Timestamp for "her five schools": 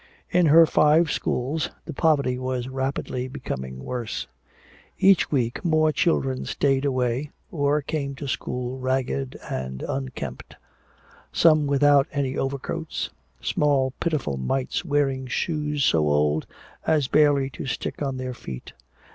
0.47-1.69